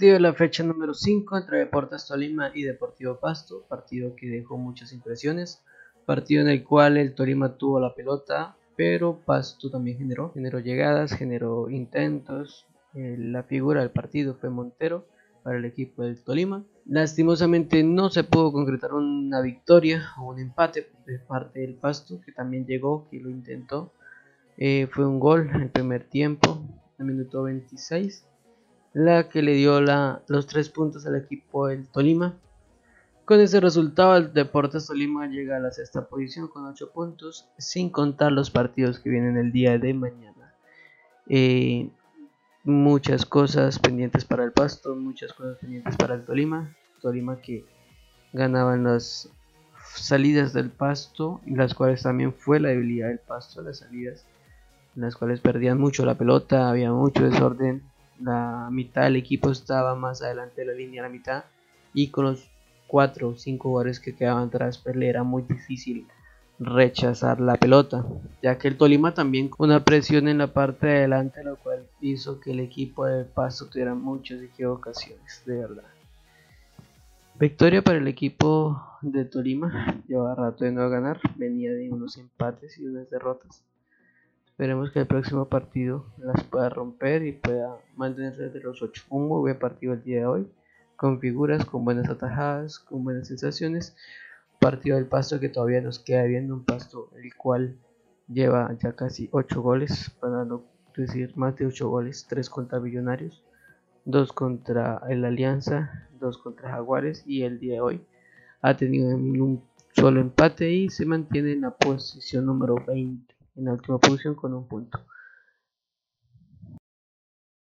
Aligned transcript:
partido 0.00 0.14
de 0.14 0.20
la 0.20 0.32
fecha 0.32 0.62
número 0.62 0.94
5 0.94 1.36
entre 1.36 1.58
Deportes 1.58 2.06
Tolima 2.06 2.50
y 2.54 2.62
Deportivo 2.62 3.20
Pasto, 3.20 3.66
partido 3.68 4.16
que 4.16 4.28
dejó 4.28 4.56
muchas 4.56 4.94
impresiones, 4.94 5.62
partido 6.06 6.40
en 6.40 6.48
el 6.48 6.64
cual 6.64 6.96
el 6.96 7.14
Tolima 7.14 7.58
tuvo 7.58 7.78
la 7.80 7.94
pelota, 7.94 8.56
pero 8.76 9.20
Pasto 9.26 9.70
también 9.70 9.98
generó, 9.98 10.32
generó 10.32 10.58
llegadas, 10.58 11.12
generó 11.12 11.68
intentos, 11.68 12.64
eh, 12.94 13.16
la 13.18 13.42
figura 13.42 13.82
del 13.82 13.90
partido 13.90 14.36
fue 14.40 14.48
Montero 14.48 15.04
para 15.42 15.58
el 15.58 15.66
equipo 15.66 16.02
del 16.02 16.24
Tolima. 16.24 16.64
Lastimosamente 16.86 17.84
no 17.84 18.08
se 18.08 18.24
pudo 18.24 18.52
concretar 18.52 18.94
una 18.94 19.42
victoria 19.42 20.12
o 20.18 20.30
un 20.30 20.40
empate 20.40 20.88
de 21.04 21.18
parte 21.18 21.60
del 21.60 21.74
Pasto, 21.74 22.22
que 22.24 22.32
también 22.32 22.64
llegó, 22.64 23.06
que 23.10 23.20
lo 23.20 23.28
intentó. 23.28 23.92
Eh, 24.56 24.88
fue 24.90 25.04
un 25.06 25.20
gol 25.20 25.50
en 25.54 25.60
el 25.60 25.68
primer 25.68 26.04
tiempo, 26.04 26.58
en 26.98 27.06
el 27.06 27.12
minuto 27.16 27.42
26 27.42 28.29
la 28.92 29.28
que 29.28 29.42
le 29.42 29.54
dio 29.54 29.80
los 29.80 30.46
tres 30.46 30.68
puntos 30.68 31.06
al 31.06 31.16
equipo 31.16 31.68
del 31.68 31.86
Tolima. 31.88 32.34
Con 33.24 33.40
ese 33.40 33.60
resultado, 33.60 34.16
el 34.16 34.32
Deportes 34.32 34.86
Tolima 34.86 35.28
llega 35.28 35.56
a 35.56 35.60
la 35.60 35.70
sexta 35.70 36.06
posición 36.06 36.48
con 36.48 36.66
8 36.66 36.90
puntos, 36.90 37.46
sin 37.58 37.90
contar 37.90 38.32
los 38.32 38.50
partidos 38.50 38.98
que 38.98 39.10
vienen 39.10 39.36
el 39.36 39.52
día 39.52 39.78
de 39.78 39.94
mañana. 39.94 40.54
Eh, 41.28 41.88
muchas 42.64 43.24
cosas 43.24 43.78
pendientes 43.78 44.24
para 44.24 44.42
el 44.42 44.52
Pasto, 44.52 44.96
muchas 44.96 45.32
cosas 45.32 45.58
pendientes 45.58 45.96
para 45.96 46.14
el 46.14 46.24
Tolima. 46.24 46.74
Tolima 47.00 47.40
que 47.40 47.64
ganaba 48.32 48.74
en 48.74 48.84
las 48.84 49.30
salidas 49.94 50.52
del 50.52 50.70
Pasto, 50.70 51.40
las 51.46 51.74
cuales 51.74 52.02
también 52.02 52.32
fue 52.34 52.58
la 52.58 52.70
debilidad 52.70 53.08
del 53.08 53.20
Pasto, 53.20 53.62
las 53.62 53.78
salidas, 53.78 54.26
en 54.96 55.02
las 55.02 55.14
cuales 55.14 55.40
perdían 55.40 55.78
mucho 55.78 56.04
la 56.04 56.16
pelota, 56.16 56.68
había 56.68 56.92
mucho 56.92 57.22
desorden, 57.28 57.89
la 58.22 58.68
mitad 58.70 59.02
del 59.02 59.16
equipo 59.16 59.50
estaba 59.50 59.94
más 59.94 60.22
adelante 60.22 60.62
de 60.62 60.66
la 60.66 60.72
línea, 60.72 61.02
la 61.02 61.08
mitad, 61.08 61.44
y 61.94 62.08
con 62.08 62.26
los 62.26 62.48
4 62.86 63.28
o 63.28 63.36
5 63.36 63.68
jugadores 63.68 64.00
que 64.00 64.14
quedaban 64.14 64.48
atrás, 64.48 64.78
pues 64.78 64.96
le 64.96 65.08
era 65.08 65.22
muy 65.22 65.42
difícil 65.42 66.06
rechazar 66.58 67.40
la 67.40 67.56
pelota, 67.56 68.04
ya 68.42 68.58
que 68.58 68.68
el 68.68 68.76
Tolima 68.76 69.14
también 69.14 69.48
con 69.48 69.70
una 69.70 69.82
presión 69.82 70.28
en 70.28 70.38
la 70.38 70.48
parte 70.48 70.86
de 70.86 70.98
adelante, 70.98 71.42
lo 71.42 71.56
cual 71.56 71.86
hizo 72.00 72.38
que 72.38 72.50
el 72.50 72.60
equipo 72.60 73.06
de 73.06 73.24
Paso 73.24 73.66
tuviera 73.66 73.94
muchas 73.94 74.42
equivocaciones, 74.42 75.42
de 75.46 75.56
verdad. 75.56 75.84
Victoria 77.38 77.80
para 77.80 77.96
el 77.96 78.06
equipo 78.06 78.82
de 79.00 79.24
Tolima, 79.24 79.96
lleva 80.06 80.34
rato 80.34 80.64
de 80.64 80.72
no 80.72 80.90
ganar, 80.90 81.18
venía 81.36 81.72
de 81.72 81.90
unos 81.90 82.18
empates 82.18 82.76
y 82.78 82.86
unas 82.86 83.08
derrotas. 83.08 83.64
Esperemos 84.60 84.90
que 84.90 84.98
el 84.98 85.06
próximo 85.06 85.46
partido 85.46 86.04
las 86.18 86.44
pueda 86.44 86.68
romper 86.68 87.22
y 87.22 87.32
pueda 87.32 87.78
mantenerse 87.96 88.50
de 88.50 88.60
los 88.60 88.82
8. 88.82 89.04
Un 89.08 89.26
muy 89.26 89.40
buen 89.40 89.58
partido 89.58 89.94
el 89.94 90.02
día 90.02 90.18
de 90.18 90.26
hoy, 90.26 90.52
con 90.96 91.18
figuras, 91.18 91.64
con 91.64 91.82
buenas 91.82 92.10
atajadas, 92.10 92.78
con 92.78 93.02
buenas 93.02 93.28
sensaciones. 93.28 93.96
Partido 94.58 94.96
del 94.96 95.06
Pasto 95.06 95.40
que 95.40 95.48
todavía 95.48 95.80
nos 95.80 95.98
queda 95.98 96.24
viendo, 96.24 96.52
un 96.52 96.66
Pasto 96.66 97.08
el 97.16 97.34
cual 97.36 97.78
lleva 98.28 98.70
ya 98.82 98.92
casi 98.92 99.30
8 99.32 99.62
goles, 99.62 100.10
para 100.20 100.44
no 100.44 100.62
decir 100.94 101.34
más 101.38 101.56
de 101.56 101.64
8 101.64 101.88
goles, 101.88 102.26
3 102.28 102.50
contra 102.50 102.80
Millonarios, 102.80 103.42
2 104.04 104.30
contra 104.34 105.00
el 105.08 105.24
Alianza, 105.24 106.06
2 106.20 106.36
contra 106.36 106.72
Jaguares 106.72 107.24
y 107.26 107.44
el 107.44 107.60
día 107.60 107.76
de 107.76 107.80
hoy 107.80 108.06
ha 108.60 108.76
tenido 108.76 109.08
un 109.08 109.62
solo 109.92 110.20
empate 110.20 110.70
y 110.70 110.90
se 110.90 111.06
mantiene 111.06 111.52
en 111.52 111.62
la 111.62 111.70
posición 111.70 112.44
número 112.44 112.74
20 112.86 113.39
en 113.60 113.66
la 113.66 113.72
última 113.72 113.98
posición 113.98 114.34
con 114.34 114.54
un 114.54 114.66
punto. 114.66 114.98